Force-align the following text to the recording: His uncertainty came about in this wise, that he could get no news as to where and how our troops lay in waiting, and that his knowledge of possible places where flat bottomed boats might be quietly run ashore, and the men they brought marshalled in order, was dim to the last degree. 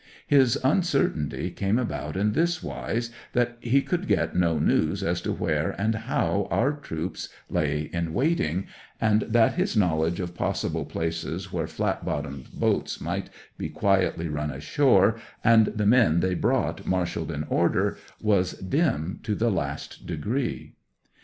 His 0.25 0.57
uncertainty 0.63 1.51
came 1.51 1.77
about 1.77 2.17
in 2.17 2.31
this 2.31 2.63
wise, 2.63 3.11
that 3.33 3.57
he 3.61 3.83
could 3.83 4.07
get 4.07 4.35
no 4.35 4.57
news 4.57 5.03
as 5.03 5.21
to 5.21 5.31
where 5.31 5.79
and 5.79 5.93
how 5.93 6.47
our 6.49 6.71
troops 6.73 7.29
lay 7.51 7.81
in 7.93 8.11
waiting, 8.11 8.65
and 8.99 9.21
that 9.29 9.53
his 9.53 9.77
knowledge 9.77 10.19
of 10.19 10.33
possible 10.33 10.85
places 10.85 11.53
where 11.53 11.67
flat 11.67 12.03
bottomed 12.03 12.49
boats 12.51 12.99
might 12.99 13.29
be 13.59 13.69
quietly 13.69 14.27
run 14.27 14.49
ashore, 14.49 15.17
and 15.43 15.67
the 15.67 15.85
men 15.85 16.19
they 16.19 16.33
brought 16.33 16.87
marshalled 16.87 17.29
in 17.29 17.43
order, 17.43 17.95
was 18.19 18.53
dim 18.53 19.19
to 19.21 19.35
the 19.35 19.51
last 19.51 20.07
degree. 20.07 20.73